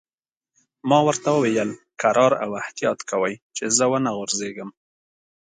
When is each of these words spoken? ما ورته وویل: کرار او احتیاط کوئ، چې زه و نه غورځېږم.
ما 0.89 0.99
ورته 1.07 1.29
وویل: 1.31 1.69
کرار 2.01 2.33
او 2.43 2.51
احتیاط 2.61 2.99
کوئ، 3.09 3.33
چې 3.55 3.63
زه 3.77 3.85
و 3.91 3.93
نه 4.05 4.11
غورځېږم. 4.15 4.69